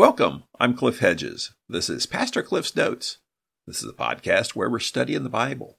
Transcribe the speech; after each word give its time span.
Welcome. 0.00 0.44
I'm 0.58 0.72
Cliff 0.72 1.00
Hedges. 1.00 1.52
This 1.68 1.90
is 1.90 2.06
Pastor 2.06 2.42
Cliff's 2.42 2.74
Notes. 2.74 3.18
This 3.66 3.82
is 3.82 3.90
a 3.90 3.92
podcast 3.92 4.56
where 4.56 4.70
we're 4.70 4.78
studying 4.78 5.24
the 5.24 5.28
Bible. 5.28 5.78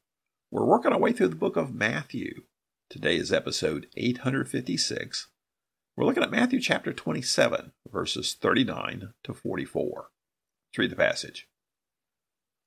We're 0.52 0.64
working 0.64 0.94
our 0.94 1.00
way 1.00 1.12
through 1.12 1.30
the 1.30 1.36
book 1.36 1.58
of 1.58 1.74
Matthew. 1.74 2.44
Today 2.88 3.16
is 3.16 3.34
episode 3.34 3.88
856. 3.98 5.28
We're 5.98 6.06
looking 6.06 6.22
at 6.22 6.30
Matthew 6.30 6.60
chapter 6.60 6.94
27, 6.94 7.72
verses 7.92 8.38
39 8.40 9.14
to 9.24 9.34
44. 9.34 9.90
Let's 10.70 10.78
read 10.78 10.92
the 10.92 10.96
passage. 10.96 11.48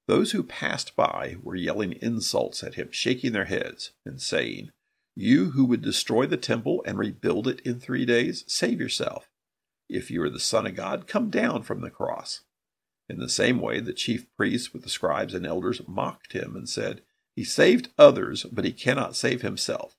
Those 0.08 0.32
who 0.32 0.42
passed 0.42 0.96
by 0.96 1.36
were 1.40 1.54
yelling 1.54 1.96
insults 2.02 2.64
at 2.64 2.74
him, 2.74 2.88
shaking 2.90 3.30
their 3.30 3.44
heads, 3.44 3.92
and 4.04 4.20
saying, 4.20 4.70
You 5.14 5.52
who 5.52 5.66
would 5.66 5.82
destroy 5.82 6.26
the 6.26 6.36
temple 6.36 6.82
and 6.84 6.98
rebuild 6.98 7.46
it 7.46 7.60
in 7.60 7.78
three 7.78 8.04
days, 8.04 8.42
save 8.48 8.80
yourself. 8.80 9.28
If 9.88 10.10
you 10.10 10.22
are 10.22 10.30
the 10.30 10.40
Son 10.40 10.66
of 10.66 10.74
God, 10.74 11.06
come 11.06 11.30
down 11.30 11.62
from 11.62 11.80
the 11.80 11.90
cross. 11.90 12.42
In 13.08 13.18
the 13.18 13.28
same 13.28 13.60
way, 13.60 13.80
the 13.80 13.92
chief 13.92 14.26
priests 14.36 14.72
with 14.72 14.82
the 14.82 14.88
scribes 14.88 15.34
and 15.34 15.46
elders 15.46 15.82
mocked 15.86 16.32
him 16.32 16.56
and 16.56 16.68
said, 16.68 17.02
He 17.36 17.44
saved 17.44 17.90
others, 17.98 18.44
but 18.44 18.64
he 18.64 18.72
cannot 18.72 19.16
save 19.16 19.42
himself. 19.42 19.96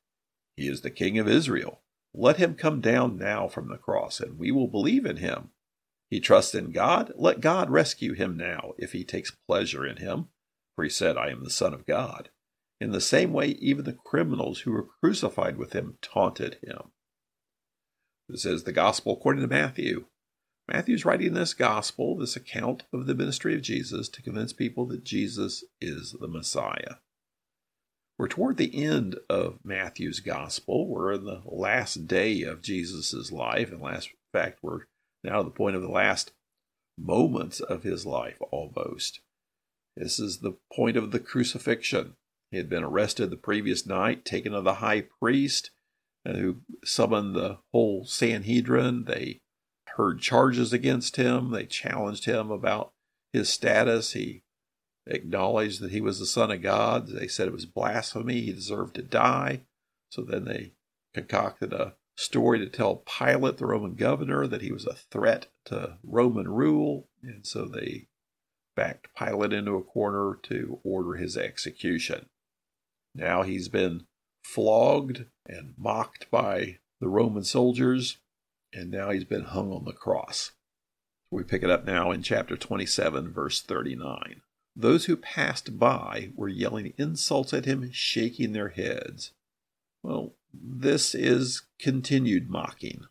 He 0.58 0.67
is 0.67 0.81
the 0.81 0.89
King 0.89 1.20
of 1.20 1.27
Israel. 1.27 1.81
Let 2.13 2.38
him 2.38 2.55
come 2.55 2.81
down 2.81 3.17
now 3.17 3.48
from 3.48 3.67
the 3.70 3.77
cross, 3.77 4.20
and 4.20 4.39
we 4.39 4.52
will 4.52 4.67
believe 4.67 5.05
in 5.05 5.17
him. 5.17 5.52
He 6.09 6.20
trusts 6.20 6.55
in 6.55 6.72
God. 6.72 7.11
Let 7.16 7.41
God 7.41 7.70
rescue 7.70 8.13
him 8.13 8.38
now, 8.38 8.73
if 8.77 8.94
he 8.94 9.03
takes 9.03 9.31
pleasure 9.47 9.86
in 9.86 9.97
him. 9.97 10.30
For 10.75 10.83
he 10.83 10.89
said, 10.89 11.17
I 11.17 11.30
am 11.30 11.44
the 11.44 11.49
Son 11.49 11.73
of 11.73 11.86
God. 11.86 12.30
In 12.80 12.91
the 12.91 13.02
same 13.02 13.33
way, 13.33 13.49
even 13.59 13.86
the 13.86 13.94
criminals 13.94 14.61
who 14.61 14.72
were 14.72 14.88
crucified 15.02 15.58
with 15.58 15.73
him 15.73 15.97
taunted 16.02 16.58
him. 16.61 16.91
This 18.28 18.45
is 18.45 18.64
the 18.64 18.72
Gospel 18.72 19.14
according 19.14 19.44
to 19.44 19.48
Matthew. 19.48 20.06
Matthew's 20.68 21.06
writing 21.06 21.34
this 21.34 21.54
Gospel, 21.54 22.18
this 22.18 22.36
account 22.36 22.84
of 22.92 23.06
the 23.06 23.14
ministry 23.14 23.54
of 23.54 23.62
Jesus, 23.62 24.09
to 24.09 24.23
convince 24.23 24.52
people 24.52 24.88
that 24.88 25.04
Jesus 25.04 25.64
is 25.80 26.16
the 26.20 26.28
Messiah. 26.28 26.96
We're 28.18 28.28
toward 28.28 28.58
the 28.58 28.84
end 28.84 29.18
of 29.30 29.59
Matthew's 29.64 30.22
Gospel. 30.22 30.88
We're 30.88 31.14
in 31.14 31.26
the 31.26 31.44
last 31.46 32.08
day 32.08 32.42
of 32.42 32.64
Jesus' 32.64 33.31
life. 33.31 33.72
In 33.72 33.80
last 33.80 34.09
fact, 34.34 34.59
we're 34.64 34.86
now 35.23 35.42
at 35.42 35.46
the 35.46 35.52
point 35.52 35.76
of 35.76 35.84
the 35.84 35.88
last 35.88 36.31
moments 36.98 37.59
of 37.59 37.84
his 37.84 38.08
life 38.08 38.38
almost. 38.52 39.20
This 39.96 40.20
is 40.20 40.40
the 40.40 40.58
point 40.73 40.98
of 40.98 41.12
the 41.12 41.20
crucifixion. 41.20 42.16
He 42.50 42.58
had 42.58 42.70
been 42.70 42.84
arrested 42.84 43.30
the 43.30 43.38
previous 43.38 43.86
night, 43.86 44.26
taken 44.26 44.53
to 44.53 44.62
the 44.62 44.76
high 44.76 45.02
priest, 45.20 45.70
who 46.26 46.58
summoned 46.84 47.36
the 47.36 47.59
whole 47.72 48.06
Sanhedrin. 48.06 49.06
They 49.06 49.42
heard 49.90 50.20
charges 50.20 50.73
against 50.73 51.16
him. 51.16 51.52
They 51.52 51.66
challenged 51.66 52.26
him 52.26 52.52
about 52.52 52.94
his 53.31 53.50
status. 53.50 54.14
He 54.14 54.44
acknowledged 55.06 55.81
that 55.81 55.92
he 55.92 56.02
was 56.02 56.20
the 56.20 56.26
Son 56.26 56.52
of 56.52 56.62
God. 56.62 57.08
They 57.08 57.28
said 57.28 57.48
it 57.48 57.53
was 57.53 57.66
blasphemy. 57.66 58.42
He 58.42 58.52
deserved 58.52 58.96
to 58.96 59.03
die. 59.03 59.62
So 60.09 60.22
then 60.22 60.46
they 60.46 60.73
concocted 61.14 61.73
a 61.73 61.96
story 62.18 62.59
to 62.59 62.70
tell 62.70 63.03
Pilate, 63.06 63.58
the 63.58 63.66
Roman 63.66 63.96
governor, 63.96 64.48
that 64.48 64.62
he 64.62 64.72
was 64.72 64.86
a 64.86 64.96
threat 64.96 65.48
to 65.66 65.98
Roman 66.03 66.48
rule. 66.48 67.08
And 67.22 67.46
so 67.46 67.66
they 67.66 68.08
backed 68.76 69.08
Pilate 69.16 69.53
into 69.53 69.76
a 69.76 69.84
corner 69.84 70.38
to 70.44 70.80
order 70.84 71.16
his 71.16 71.38
execution. 71.38 72.28
Now 73.14 73.44
he's 73.44 73.70
been 73.70 74.06
flogged 74.45 75.25
and 75.47 75.73
mocked 75.77 76.29
by 76.29 76.77
the 77.01 77.09
Roman 77.09 77.43
soldiers, 77.43 78.17
and 78.71 78.91
now 78.91 79.09
he's 79.09 79.25
been 79.25 79.43
hung 79.43 79.71
on 79.71 79.85
the 79.85 79.91
cross. 79.91 80.51
We 81.31 81.44
pick 81.44 81.63
it 81.63 81.69
up 81.69 81.85
now 81.85 82.11
in 82.11 82.22
chapter 82.22 82.55
27, 82.55 83.34
verse 83.34 83.61
39. 83.61 84.41
Those 84.75 85.05
who 85.05 85.17
passed 85.17 85.79
by 85.79 86.31
were 86.35 86.47
yelling 86.47 86.94
insults 86.97 87.53
at 87.53 87.66
him, 87.66 87.91
shaking 87.91 88.53
their 88.53 88.69
heads. 88.69 89.31
Well, 90.03 90.35
this 90.53 91.16
is 91.16 91.63
continued 91.79 92.50
mocking. 92.50 93.05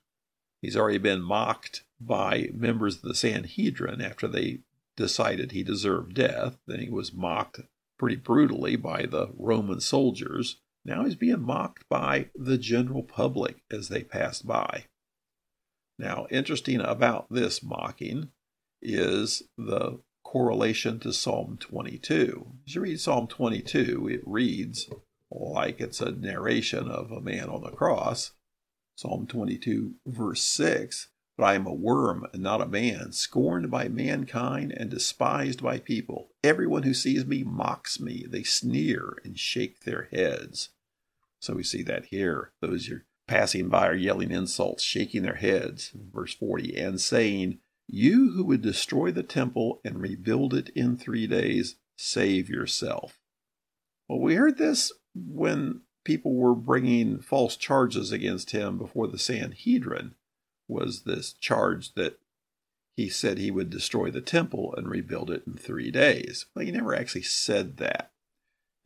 He's 0.62 0.76
already 0.76 0.98
been 0.98 1.20
mocked 1.20 1.84
by 2.00 2.50
members 2.54 2.96
of 2.96 3.02
the 3.02 3.14
Sanhedrin 3.14 4.00
after 4.00 4.28
they 4.28 4.60
decided 4.96 5.52
he 5.52 5.62
deserved 5.62 6.14
death. 6.14 6.56
Then 6.66 6.80
he 6.80 6.88
was 6.88 7.12
mocked 7.12 7.60
pretty 7.98 8.16
brutally 8.16 8.76
by 8.76 9.06
the 9.06 9.30
Roman 9.36 9.80
soldiers. 9.80 10.56
Now 10.84 11.04
he's 11.04 11.14
being 11.14 11.42
mocked 11.42 11.88
by 11.88 12.30
the 12.34 12.58
general 12.58 13.02
public 13.02 13.62
as 13.70 13.88
they 13.88 14.02
pass 14.02 14.42
by. 14.42 14.84
Now, 15.98 16.26
interesting 16.30 16.80
about 16.80 17.26
this 17.30 17.62
mocking 17.62 18.30
is 18.82 19.42
the 19.56 20.00
correlation 20.24 20.98
to 21.00 21.12
Psalm 21.12 21.56
22. 21.60 22.46
As 22.66 22.74
you 22.74 22.80
read 22.80 23.00
Psalm 23.00 23.28
22, 23.28 24.08
it 24.08 24.20
reads 24.26 24.90
like 25.30 25.80
it's 25.80 26.00
a 26.00 26.10
narration 26.10 26.88
of 26.88 27.10
a 27.10 27.20
man 27.20 27.48
on 27.48 27.62
the 27.62 27.70
cross. 27.70 28.32
Psalm 28.96 29.26
22, 29.26 29.94
verse 30.06 30.42
6 30.42 31.08
But 31.36 31.44
I 31.44 31.54
am 31.54 31.66
a 31.66 31.74
worm 31.74 32.26
and 32.32 32.42
not 32.42 32.60
a 32.60 32.66
man, 32.66 33.12
scorned 33.12 33.70
by 33.70 33.88
mankind 33.88 34.72
and 34.72 34.88
despised 34.88 35.62
by 35.62 35.80
people. 35.80 36.30
Everyone 36.44 36.84
who 36.84 36.94
sees 36.94 37.26
me 37.26 37.42
mocks 37.42 37.98
me. 37.98 38.24
They 38.28 38.44
sneer 38.44 39.18
and 39.24 39.38
shake 39.38 39.80
their 39.80 40.08
heads. 40.12 40.70
So 41.40 41.54
we 41.54 41.64
see 41.64 41.82
that 41.82 42.06
here. 42.06 42.52
Those 42.60 42.86
who 42.86 42.96
are 42.96 43.06
passing 43.26 43.68
by 43.68 43.88
are 43.88 43.94
yelling 43.94 44.30
insults, 44.30 44.84
shaking 44.84 45.22
their 45.22 45.34
heads. 45.34 45.92
Verse 45.94 46.34
40, 46.34 46.76
and 46.76 47.00
saying, 47.00 47.58
You 47.88 48.32
who 48.32 48.44
would 48.44 48.62
destroy 48.62 49.10
the 49.10 49.22
temple 49.24 49.80
and 49.84 50.00
rebuild 50.00 50.54
it 50.54 50.68
in 50.70 50.96
three 50.96 51.26
days, 51.26 51.76
save 51.96 52.48
yourself. 52.48 53.18
Well, 54.08 54.20
we 54.20 54.36
heard 54.36 54.58
this 54.58 54.92
when 55.14 55.80
people 56.04 56.34
were 56.34 56.54
bringing 56.54 57.18
false 57.18 57.56
charges 57.56 58.12
against 58.12 58.50
him 58.50 58.78
before 58.78 59.08
the 59.08 59.18
Sanhedrin, 59.18 60.14
was 60.68 61.02
this 61.02 61.32
charge 61.32 61.94
that 61.94 62.18
he 62.96 63.08
said 63.08 63.38
he 63.38 63.50
would 63.50 63.70
destroy 63.70 64.10
the 64.10 64.20
temple 64.20 64.74
and 64.76 64.88
rebuild 64.88 65.30
it 65.30 65.42
in 65.46 65.54
three 65.54 65.90
days. 65.90 66.46
Well, 66.54 66.64
he 66.64 66.70
never 66.70 66.94
actually 66.94 67.22
said 67.22 67.78
that. 67.78 68.12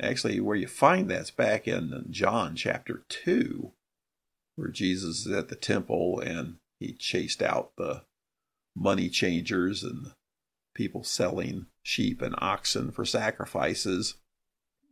Actually, 0.00 0.40
where 0.40 0.56
you 0.56 0.68
find 0.68 1.10
that's 1.10 1.30
back 1.30 1.66
in 1.66 2.06
John 2.10 2.54
chapter 2.54 3.04
2, 3.08 3.72
where 4.56 4.68
Jesus 4.68 5.26
is 5.26 5.32
at 5.32 5.48
the 5.48 5.56
temple 5.56 6.20
and 6.20 6.56
he 6.78 6.92
chased 6.92 7.42
out 7.42 7.72
the 7.76 8.04
money 8.76 9.08
changers 9.08 9.82
and 9.82 10.12
people 10.74 11.02
selling 11.02 11.66
sheep 11.82 12.22
and 12.22 12.34
oxen 12.38 12.92
for 12.92 13.04
sacrifices 13.04 14.14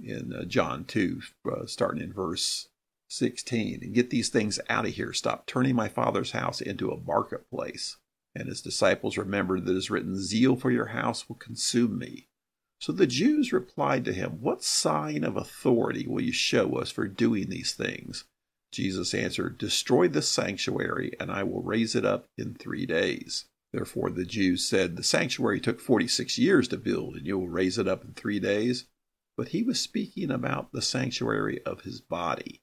in 0.02 0.32
uh, 0.32 0.44
John 0.44 0.84
2, 0.84 1.20
uh, 1.50 1.66
starting 1.66 2.02
in 2.02 2.12
verse 2.12 2.68
16. 3.08 3.80
And 3.82 3.94
get 3.94 4.10
these 4.10 4.28
things 4.28 4.58
out 4.68 4.86
of 4.86 4.92
here. 4.92 5.12
Stop 5.12 5.46
turning 5.46 5.74
my 5.74 5.88
father's 5.88 6.32
house 6.32 6.60
into 6.60 6.90
a 6.90 7.00
marketplace. 7.00 7.96
And 8.34 8.48
his 8.48 8.60
disciples 8.60 9.16
remembered 9.16 9.64
that 9.64 9.72
it 9.72 9.78
is 9.78 9.90
written, 9.90 10.16
Zeal 10.16 10.56
for 10.56 10.70
your 10.70 10.86
house 10.86 11.28
will 11.28 11.36
consume 11.36 11.98
me. 11.98 12.28
So 12.78 12.92
the 12.92 13.06
Jews 13.06 13.52
replied 13.52 14.04
to 14.04 14.12
him, 14.12 14.42
What 14.42 14.62
sign 14.62 15.24
of 15.24 15.36
authority 15.36 16.06
will 16.06 16.20
you 16.20 16.32
show 16.32 16.76
us 16.76 16.90
for 16.90 17.08
doing 17.08 17.48
these 17.48 17.72
things? 17.72 18.24
Jesus 18.70 19.14
answered, 19.14 19.56
Destroy 19.56 20.08
this 20.08 20.28
sanctuary, 20.28 21.12
and 21.18 21.30
I 21.30 21.44
will 21.44 21.62
raise 21.62 21.94
it 21.94 22.04
up 22.04 22.28
in 22.36 22.54
three 22.54 22.84
days. 22.84 23.46
Therefore 23.72 24.10
the 24.10 24.26
Jews 24.26 24.66
said, 24.66 24.96
The 24.96 25.02
sanctuary 25.02 25.60
took 25.60 25.80
46 25.80 26.36
years 26.38 26.68
to 26.68 26.76
build, 26.76 27.16
and 27.16 27.26
you 27.26 27.38
will 27.38 27.48
raise 27.48 27.78
it 27.78 27.88
up 27.88 28.04
in 28.04 28.12
three 28.12 28.40
days. 28.40 28.84
But 29.36 29.48
he 29.48 29.62
was 29.62 29.80
speaking 29.80 30.30
about 30.30 30.72
the 30.72 30.82
sanctuary 30.82 31.62
of 31.64 31.82
his 31.82 32.00
body. 32.00 32.60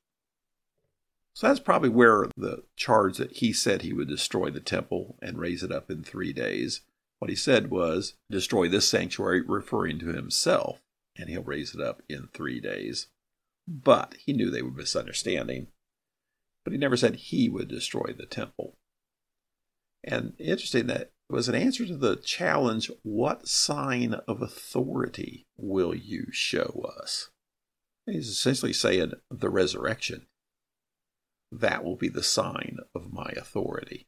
So 1.34 1.48
that's 1.48 1.60
probably 1.60 1.90
where 1.90 2.28
the 2.38 2.64
charge 2.76 3.18
that 3.18 3.38
he 3.38 3.54
said 3.54 3.82
he 3.82 3.94
would 3.94 4.08
destroy 4.08 4.50
the 4.50 4.60
temple 4.60 5.18
and 5.22 5.40
raise 5.40 5.64
it 5.64 5.72
up 5.72 5.90
in 5.90 6.04
three 6.04 6.32
days 6.32 6.82
what 7.24 7.30
he 7.30 7.38
said 7.38 7.72
was, 7.72 8.16
Destroy 8.30 8.68
this 8.68 8.90
sanctuary, 8.90 9.40
referring 9.40 9.98
to 10.00 10.08
himself, 10.08 10.82
and 11.18 11.30
he'll 11.30 11.42
raise 11.42 11.74
it 11.74 11.80
up 11.80 12.02
in 12.10 12.28
three 12.28 12.60
days. 12.60 13.08
But 13.66 14.16
he 14.26 14.34
knew 14.34 14.52
they 14.52 14.62
were 14.62 14.72
misunderstanding. 14.72 15.68
But 16.66 16.74
he 16.74 16.78
never 16.78 16.98
said 16.98 17.16
he 17.16 17.48
would 17.48 17.70
destroy 17.70 18.14
the 18.14 18.26
temple. 18.26 18.76
And 20.04 20.34
interesting 20.38 20.88
that 20.88 21.00
it 21.00 21.14
was 21.30 21.48
an 21.48 21.56
answer 21.56 21.86
to 21.86 21.96
the 21.96 22.18
challenge 22.18 22.92
what 23.04 23.48
sign 23.48 24.16
of 24.28 24.42
authority 24.42 25.48
will 25.56 25.96
you 25.96 26.26
show 26.32 26.86
us? 27.00 27.30
He's 28.06 28.28
essentially 28.28 28.74
saying 28.74 29.14
the 29.32 29.50
resurrection. 29.50 30.26
That 31.60 31.84
will 31.84 31.96
be 31.96 32.10
the 32.10 32.24
sign 32.24 32.80
of 32.96 33.14
my 33.14 33.32
authority. 33.38 34.08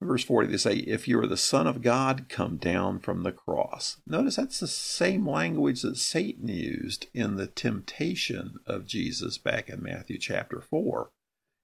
Verse 0.00 0.24
40, 0.24 0.48
they 0.48 0.56
say, 0.56 0.76
If 0.76 1.06
you 1.06 1.20
are 1.20 1.26
the 1.26 1.36
Son 1.36 1.66
of 1.66 1.82
God, 1.82 2.30
come 2.30 2.56
down 2.56 3.00
from 3.00 3.22
the 3.22 3.32
cross. 3.32 3.98
Notice 4.06 4.36
that's 4.36 4.60
the 4.60 4.66
same 4.66 5.28
language 5.28 5.82
that 5.82 5.98
Satan 5.98 6.48
used 6.48 7.08
in 7.12 7.36
the 7.36 7.46
temptation 7.46 8.54
of 8.66 8.86
Jesus 8.86 9.36
back 9.36 9.68
in 9.68 9.82
Matthew 9.82 10.16
chapter 10.16 10.62
4. 10.62 11.10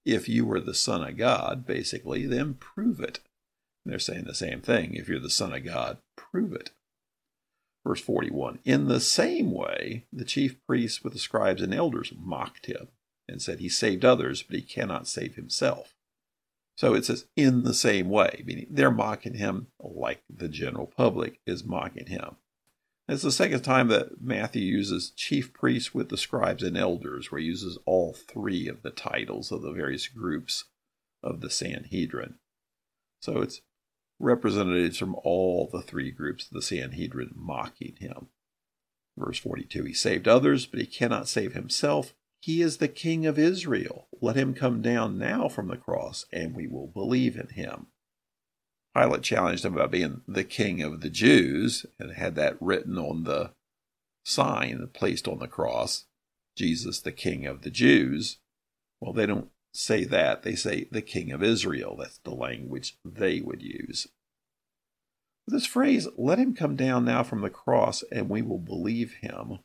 If 0.05 0.29
you 0.29 0.45
were 0.45 0.61
the 0.61 0.75
Son 0.75 1.03
of 1.03 1.17
God, 1.17 1.65
basically, 1.65 2.27
then 2.27 2.55
prove 2.55 3.01
it. 3.01 3.21
they're 3.87 3.99
saying 3.99 4.25
the 4.25 4.35
same 4.35 4.61
thing. 4.61 4.93
If 4.93 5.09
you're 5.09 5.19
the 5.19 5.31
Son 5.31 5.55
of 5.55 5.65
God, 5.65 5.97
prove 6.17 6.53
it. 6.53 6.73
Verse 7.87 8.03
41 8.03 8.59
In 8.67 8.89
the 8.89 9.01
same 9.01 9.51
way, 9.51 10.05
the 10.13 10.27
chief 10.27 10.57
priests 10.67 11.03
with 11.03 11.15
the 11.15 11.19
scribes 11.19 11.63
and 11.63 11.73
elders 11.73 12.13
mocked 12.15 12.67
him 12.67 12.89
and 13.29 13.43
said, 13.43 13.61
He 13.61 13.69
saved 13.69 14.05
others, 14.05 14.43
but 14.43 14.57
he 14.57 14.63
cannot 14.63 15.09
save 15.09 15.35
himself. 15.35 15.95
So 16.77 16.95
it 16.95 17.07
says, 17.07 17.27
in 17.37 17.63
the 17.63 17.75
same 17.75 18.11
way, 18.11 18.43
meaning 18.45 18.67
they're 18.69 18.91
mocking 18.91 19.35
him 19.35 19.69
like 19.81 20.23
the 20.29 20.49
general 20.49 20.87
public 20.87 21.41
is 21.47 21.65
mocking 21.65 22.07
him. 22.07 22.37
It's 23.09 23.23
the 23.23 23.33
second 23.33 23.63
time 23.63 23.89
that 23.89 24.21
Matthew 24.21 24.63
uses 24.63 25.11
chief 25.11 25.55
priests 25.55 25.95
with 25.95 26.11
the 26.11 26.19
scribes 26.19 26.63
and 26.63 26.77
elders, 26.77 27.31
where 27.31 27.41
he 27.41 27.47
uses 27.47 27.79
all 27.87 28.13
three 28.13 28.69
of 28.69 28.83
the 28.83 28.91
titles 28.91 29.53
of 29.53 29.63
the 29.63 29.73
various 29.73 30.09
groups 30.09 30.65
of 31.23 31.41
the 31.41 31.49
Sanhedrin. 31.49 32.35
So 33.21 33.41
it's 33.41 33.63
representatives 34.19 34.99
from 34.99 35.15
all 35.23 35.69
the 35.73 35.83
three 35.83 36.11
groups 36.11 36.47
of 36.47 36.53
the 36.53 36.63
Sanhedrin 36.63 37.33
mocking 37.35 37.97
him. 38.01 38.29
Verse 39.17 39.39
42 39.39 39.85
He 39.85 39.95
saved 39.95 40.29
others, 40.29 40.67
but 40.67 40.81
he 40.81 40.87
cannot 40.87 41.29
save 41.29 41.55
himself. 41.55 42.13
He 42.47 42.63
is 42.63 42.77
the 42.77 42.87
King 42.87 43.27
of 43.27 43.41
Israel. 43.41 44.07
Let 44.23 44.37
him 44.37 44.55
come 44.55 44.81
down 44.81 45.19
now 45.19 45.49
from 45.49 45.67
the 45.67 45.77
cross, 45.77 46.27
and 46.33 46.55
we 46.55 46.69
will 46.69 46.87
believe 46.87 47.35
in 47.35 47.49
him. 47.49 47.89
Pilate 48.95 49.25
challenged 49.25 49.65
him 49.65 49.75
about 49.75 49.91
being 49.91 50.21
the 50.29 50.45
King 50.45 50.81
of 50.81 51.01
the 51.01 51.11
Jews 51.11 51.87
and 51.99 52.13
had 52.13 52.37
that 52.37 52.57
written 52.63 52.99
on 52.99 53.25
the 53.25 53.51
sign 54.25 54.89
placed 54.95 55.27
on 55.27 55.41
the 55.41 55.49
cross 55.49 56.05
Jesus, 56.57 57.01
the 57.01 57.11
King 57.11 57.47
of 57.47 57.63
the 57.63 57.71
Jews. 57.71 58.39
Well, 59.01 59.13
they 59.13 59.27
don't 59.27 59.51
say 59.75 60.05
that. 60.05 60.45
They 60.45 60.55
say 60.55 60.87
the 60.93 61.03
King 61.03 61.33
of 61.33 61.43
Israel. 61.43 61.97
That's 61.99 62.19
the 62.19 62.31
language 62.31 62.97
they 63.05 63.41
would 63.41 63.61
use. 63.61 64.07
This 65.49 65.67
phrase, 65.67 66.07
let 66.17 66.39
him 66.39 66.55
come 66.55 66.77
down 66.77 67.05
now 67.05 67.25
from 67.25 67.41
the 67.41 67.51
cross 67.51 68.05
and 68.13 68.29
we 68.29 68.41
will 68.41 68.61
believe 68.61 69.15
him, 69.15 69.59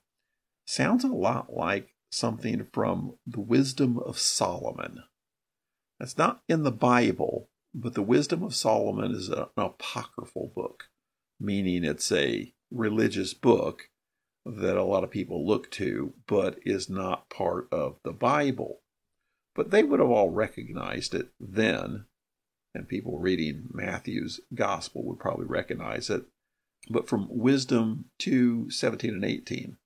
sounds 0.66 1.04
a 1.04 1.10
lot 1.10 1.54
like 1.54 1.94
something 2.12 2.68
from 2.74 3.18
the 3.26 3.40
Wisdom 3.40 3.98
of 3.98 4.20
Solomon. 4.20 5.04
That's 6.00 6.18
not 6.18 6.42
in 6.48 6.64
the 6.64 6.72
Bible, 6.72 7.50
but 7.74 7.94
the 7.94 8.02
Wisdom 8.02 8.44
of 8.44 8.56
Solomon 8.56 9.12
is 9.12 9.30
an 9.30 9.46
apocryphal 9.56 10.52
book, 10.56 10.86
meaning 11.40 11.84
it's 11.84 12.12
a 12.12 12.54
religious 12.70 13.34
book 13.34 13.90
that 14.46 14.78
a 14.78 14.84
lot 14.84 15.04
of 15.04 15.12
people 15.12 15.48
look 15.48 15.70
to, 15.72 16.14
but 16.28 16.58
is 16.64 16.90
not 16.90 17.30
part 17.30 17.68
of 17.72 17.98
the 18.04 18.12
Bible. 18.12 18.82
But 19.54 19.72
they 19.72 19.84
would 19.84 20.00
have 20.00 20.10
all 20.10 20.32
recognized 20.32 21.14
it 21.14 21.30
then, 21.40 22.06
and 22.74 22.88
people 22.88 23.20
reading 23.20 23.68
Matthew's 23.72 24.40
gospel 24.54 25.04
would 25.06 25.20
probably 25.20 25.46
recognize 25.46 26.10
it. 26.10 26.24
But 26.90 27.08
from 27.08 27.28
Wisdom 27.30 28.06
2 28.20 28.72
17 28.72 29.14
and 29.14 29.26
18, 29.26 29.78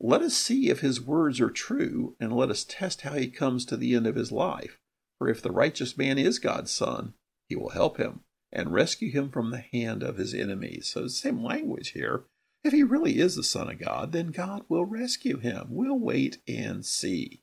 let 0.00 0.22
us 0.22 0.34
see 0.34 0.70
if 0.70 0.80
his 0.80 1.00
words 1.00 1.40
are 1.40 1.50
true, 1.50 2.16
and 2.18 2.34
let 2.34 2.50
us 2.50 2.64
test 2.64 3.02
how 3.02 3.14
he 3.14 3.28
comes 3.28 3.66
to 3.66 3.76
the 3.76 3.94
end 3.94 4.06
of 4.06 4.16
his 4.16 4.32
life. 4.32 4.78
For 5.18 5.28
if 5.28 5.42
the 5.42 5.52
righteous 5.52 5.98
man 5.98 6.16
is 6.16 6.38
God's 6.38 6.70
son, 6.70 7.12
he 7.48 7.54
will 7.54 7.70
help 7.70 7.98
him 7.98 8.20
and 8.50 8.72
rescue 8.72 9.10
him 9.10 9.30
from 9.30 9.50
the 9.50 9.64
hand 9.72 10.02
of 10.02 10.16
his 10.16 10.32
enemies. 10.32 10.90
So, 10.92 11.06
same 11.08 11.44
language 11.44 11.90
here. 11.90 12.24
If 12.64 12.72
he 12.72 12.82
really 12.82 13.18
is 13.18 13.36
the 13.36 13.44
Son 13.44 13.70
of 13.70 13.78
God, 13.78 14.12
then 14.12 14.28
God 14.28 14.64
will 14.68 14.84
rescue 14.84 15.38
him. 15.38 15.68
We'll 15.70 15.98
wait 15.98 16.38
and 16.48 16.84
see. 16.84 17.42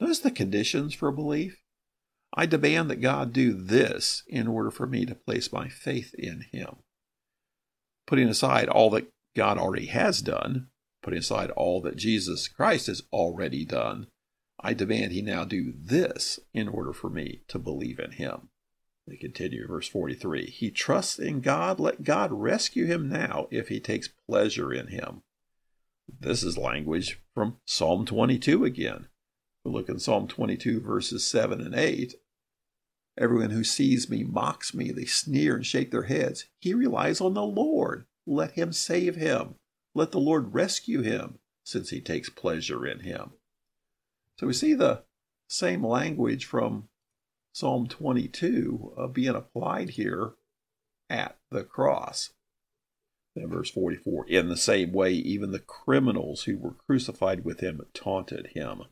Notice 0.00 0.20
the 0.20 0.30
conditions 0.30 0.94
for 0.94 1.10
belief. 1.10 1.62
I 2.34 2.46
demand 2.46 2.90
that 2.90 3.00
God 3.00 3.32
do 3.32 3.52
this 3.52 4.22
in 4.28 4.46
order 4.46 4.70
for 4.70 4.86
me 4.86 5.06
to 5.06 5.14
place 5.14 5.52
my 5.52 5.68
faith 5.68 6.14
in 6.14 6.46
him. 6.52 6.76
Putting 8.06 8.28
aside 8.28 8.68
all 8.68 8.90
that 8.90 9.08
God 9.36 9.58
already 9.58 9.86
has 9.86 10.20
done, 10.22 10.68
putting 11.02 11.20
aside 11.20 11.50
all 11.50 11.80
that 11.82 11.96
Jesus 11.96 12.48
Christ 12.48 12.86
has 12.86 13.02
already 13.12 13.64
done, 13.64 14.08
I 14.60 14.74
demand 14.74 15.12
he 15.12 15.22
now 15.22 15.44
do 15.44 15.72
this 15.76 16.40
in 16.52 16.68
order 16.68 16.92
for 16.92 17.08
me 17.08 17.42
to 17.48 17.58
believe 17.58 17.98
in 17.98 18.12
him. 18.12 18.48
They 19.06 19.16
continue, 19.16 19.66
verse 19.66 19.88
43 19.88 20.46
He 20.50 20.70
trusts 20.70 21.18
in 21.18 21.40
God, 21.40 21.80
let 21.80 22.04
God 22.04 22.32
rescue 22.32 22.84
him 22.84 23.08
now 23.08 23.48
if 23.50 23.68
he 23.68 23.80
takes 23.80 24.08
pleasure 24.08 24.72
in 24.72 24.88
him. 24.88 25.22
This 26.20 26.42
is 26.42 26.58
language 26.58 27.20
from 27.34 27.58
Psalm 27.64 28.04
22 28.04 28.64
again. 28.64 29.08
We 29.64 29.70
look 29.70 29.88
in 29.88 29.98
Psalm 29.98 30.26
22, 30.26 30.80
verses 30.80 31.26
7 31.26 31.60
and 31.60 31.74
8. 31.74 32.14
Everyone 33.18 33.50
who 33.50 33.64
sees 33.64 34.08
me 34.08 34.24
mocks 34.24 34.74
me. 34.74 34.90
They 34.90 35.04
sneer 35.04 35.56
and 35.56 35.66
shake 35.66 35.90
their 35.90 36.04
heads. 36.04 36.46
He 36.60 36.72
relies 36.72 37.20
on 37.20 37.34
the 37.34 37.42
Lord. 37.42 38.06
Let 38.26 38.52
him 38.52 38.72
save 38.72 39.16
him. 39.16 39.56
Let 39.98 40.12
the 40.12 40.20
Lord 40.20 40.54
rescue 40.54 41.02
him, 41.02 41.40
since 41.64 41.90
he 41.90 42.00
takes 42.00 42.30
pleasure 42.30 42.86
in 42.86 43.00
him. 43.00 43.32
So 44.38 44.46
we 44.46 44.52
see 44.52 44.72
the 44.72 45.02
same 45.48 45.84
language 45.84 46.44
from 46.44 46.88
Psalm 47.52 47.88
22 47.88 48.94
uh, 48.96 49.06
being 49.08 49.34
applied 49.34 49.90
here 49.90 50.34
at 51.10 51.36
the 51.50 51.64
cross. 51.64 52.30
Then 53.34 53.48
verse 53.48 53.72
44 53.72 54.26
In 54.28 54.48
the 54.48 54.56
same 54.56 54.92
way, 54.92 55.14
even 55.14 55.50
the 55.50 55.58
criminals 55.58 56.44
who 56.44 56.58
were 56.58 56.76
crucified 56.86 57.44
with 57.44 57.58
him 57.58 57.80
taunted 57.92 58.52
him. 58.54 58.84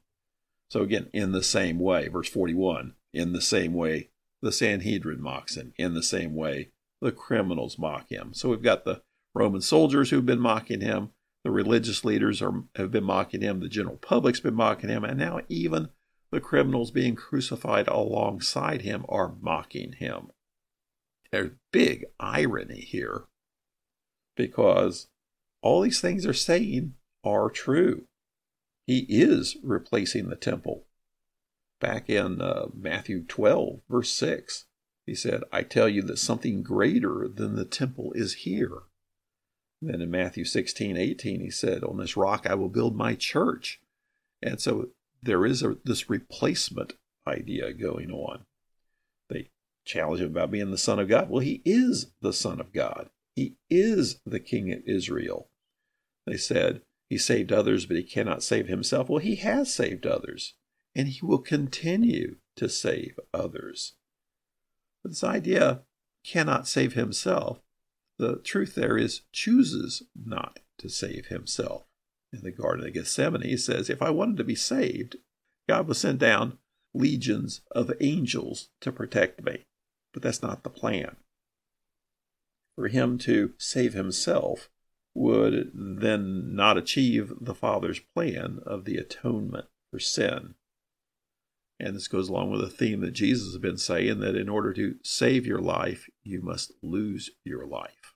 So 0.68 0.80
again, 0.80 1.08
in 1.12 1.30
the 1.30 1.44
same 1.44 1.78
way, 1.78 2.08
verse 2.08 2.28
41, 2.28 2.94
in 3.12 3.32
the 3.32 3.40
same 3.40 3.74
way, 3.74 4.10
the 4.42 4.50
Sanhedrin 4.50 5.22
mocks 5.22 5.56
him. 5.56 5.72
In 5.78 5.94
the 5.94 6.02
same 6.02 6.34
way, 6.34 6.72
the 7.00 7.12
criminals 7.12 7.78
mock 7.78 8.10
him. 8.10 8.34
So 8.34 8.48
we've 8.48 8.60
got 8.60 8.84
the 8.84 9.02
Roman 9.36 9.60
soldiers 9.60 10.08
who've 10.08 10.24
been 10.24 10.40
mocking 10.40 10.80
him, 10.80 11.10
the 11.44 11.50
religious 11.50 12.06
leaders 12.06 12.40
are, 12.40 12.64
have 12.74 12.90
been 12.90 13.04
mocking 13.04 13.42
him, 13.42 13.60
the 13.60 13.68
general 13.68 13.98
public's 13.98 14.40
been 14.40 14.54
mocking 14.54 14.88
him, 14.88 15.04
and 15.04 15.18
now 15.18 15.40
even 15.50 15.90
the 16.30 16.40
criminals 16.40 16.90
being 16.90 17.14
crucified 17.14 17.86
alongside 17.86 18.80
him 18.80 19.04
are 19.10 19.34
mocking 19.42 19.92
him. 19.92 20.28
There's 21.30 21.50
big 21.70 22.06
irony 22.18 22.80
here 22.80 23.24
because 24.36 25.08
all 25.60 25.82
these 25.82 26.00
things 26.00 26.24
they're 26.24 26.32
saying 26.32 26.94
are 27.22 27.50
true. 27.50 28.06
He 28.86 29.00
is 29.00 29.58
replacing 29.62 30.30
the 30.30 30.36
temple. 30.36 30.86
Back 31.78 32.08
in 32.08 32.40
uh, 32.40 32.68
Matthew 32.75 33.22
12, 33.22 33.80
verse 33.90 34.12
6, 34.14 34.64
he 35.04 35.14
said, 35.14 35.42
I 35.52 35.62
tell 35.62 35.90
you 35.90 36.00
that 36.04 36.18
something 36.18 36.62
greater 36.62 37.28
than 37.28 37.54
the 37.54 37.66
temple 37.66 38.12
is 38.14 38.32
here. 38.32 38.84
Then 39.83 40.00
in 40.00 40.11
Matthew 40.11 40.45
16, 40.45 40.97
18, 40.97 41.40
he 41.40 41.50
said, 41.50 41.85
On 41.85 41.99
this 41.99 42.16
rock 42.16 42.47
I 42.47 42.54
will 42.54 42.68
build 42.68 42.97
my 42.97 43.14
church. 43.14 43.80
And 44.42 44.61
so 44.61 44.88
there 45.23 45.45
is 45.45 45.62
a, 45.62 45.76
this 45.85 46.09
replacement 46.09 46.95
idea 47.26 47.73
going 47.73 48.11
on. 48.11 48.47
They 49.28 49.50
challenge 49.85 50.21
him 50.21 50.28
about 50.28 50.50
being 50.50 50.71
the 50.71 50.78
Son 50.78 50.99
of 50.99 51.09
God. 51.09 51.28
Well, 51.28 51.40
he 51.40 51.62
is 51.64 52.12
the 52.21 52.33
Son 52.33 52.61
of 52.61 52.73
God, 52.73 53.11
he 53.35 53.56
is 53.68 54.21
the 54.25 54.40
King 54.40 54.73
of 54.73 54.80
Israel. 54.87 55.49
They 56.26 56.37
said, 56.37 56.83
he 57.09 57.18
saved 57.18 57.52
others, 57.52 57.87
but 57.87 57.97
he 57.97 58.02
cannot 58.02 58.42
save 58.42 58.66
himself. 58.66 59.09
Well, 59.09 59.21
he 59.21 59.37
has 59.37 59.73
saved 59.73 60.06
others, 60.06 60.54
and 60.95 61.09
he 61.09 61.25
will 61.25 61.38
continue 61.38 62.37
to 62.56 62.68
save 62.68 63.18
others. 63.33 63.95
But 65.02 65.12
this 65.12 65.23
idea 65.23 65.83
cannot 66.25 66.66
save 66.66 66.95
himself. 66.95 67.61
The 68.18 68.37
truth 68.37 68.75
there 68.75 68.96
is 68.96 69.23
chooses 69.32 70.02
not 70.14 70.61
to 70.78 70.88
save 70.88 71.26
himself. 71.26 71.85
In 72.32 72.42
the 72.42 72.50
Garden 72.50 72.87
of 72.87 72.94
Gethsemane, 72.94 73.42
he 73.42 73.56
says, 73.56 73.88
If 73.88 74.02
I 74.02 74.11
wanted 74.11 74.37
to 74.38 74.44
be 74.44 74.54
saved, 74.54 75.16
God 75.68 75.87
would 75.88 75.96
send 75.96 76.18
down 76.18 76.58
legions 76.94 77.61
of 77.70 77.92
angels 78.00 78.70
to 78.80 78.90
protect 78.92 79.44
me. 79.44 79.64
But 80.12 80.23
that's 80.23 80.42
not 80.42 80.64
the 80.64 80.70
plan. 80.70 81.16
For 82.75 82.88
him 82.88 83.18
to 83.18 83.54
save 83.58 83.94
himself 83.94 84.70
would 85.14 85.70
then 85.75 86.54
not 86.54 86.76
achieve 86.76 87.32
the 87.40 87.54
Father's 87.54 88.00
plan 88.00 88.61
of 88.66 88.85
the 88.85 88.96
atonement 88.96 89.66
for 89.90 89.99
sin. 89.99 90.54
And 91.78 91.95
this 91.95 92.09
goes 92.09 92.28
along 92.28 92.50
with 92.50 92.62
a 92.62 92.71
theme 92.71 93.00
that 93.00 93.12
Jesus 93.12 93.52
has 93.52 93.59
been 93.59 93.76
saying 93.76 94.21
that 94.21 94.35
in 94.35 94.49
order 94.49 94.73
to 94.73 94.97
save 95.02 95.47
your 95.47 95.61
life, 95.61 96.09
you 96.25 96.40
must 96.40 96.73
lose 96.83 97.30
your 97.45 97.66
life. 97.66 98.14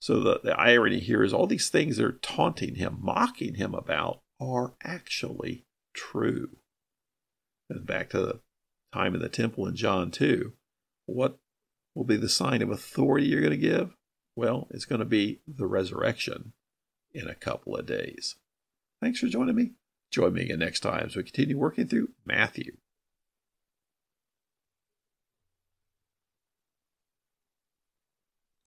So 0.00 0.18
the, 0.18 0.40
the 0.42 0.58
irony 0.58 0.98
here 0.98 1.22
is 1.22 1.32
all 1.32 1.46
these 1.46 1.68
things 1.68 1.96
they're 1.96 2.12
taunting 2.12 2.74
him, 2.74 2.98
mocking 3.00 3.54
him 3.54 3.74
about, 3.74 4.22
are 4.40 4.74
actually 4.82 5.64
true. 5.94 6.56
And 7.70 7.86
back 7.86 8.10
to 8.10 8.18
the 8.18 8.40
time 8.92 9.14
in 9.14 9.22
the 9.22 9.28
temple 9.28 9.66
in 9.68 9.76
John 9.76 10.10
2, 10.10 10.52
what 11.06 11.38
will 11.94 12.04
be 12.04 12.16
the 12.16 12.28
sign 12.28 12.62
of 12.62 12.70
authority 12.70 13.26
you're 13.26 13.40
going 13.40 13.52
to 13.52 13.56
give? 13.56 13.94
Well, 14.34 14.66
it's 14.70 14.86
going 14.86 14.98
to 14.98 15.04
be 15.04 15.42
the 15.46 15.66
resurrection 15.66 16.52
in 17.12 17.28
a 17.28 17.34
couple 17.34 17.76
of 17.76 17.86
days. 17.86 18.36
Thanks 19.00 19.20
for 19.20 19.26
joining 19.28 19.54
me. 19.54 19.72
Join 20.12 20.34
me 20.34 20.42
again 20.42 20.58
next 20.58 20.80
time 20.80 21.06
as 21.06 21.16
we 21.16 21.22
continue 21.24 21.58
working 21.58 21.88
through 21.88 22.10
Matthew. 22.26 22.76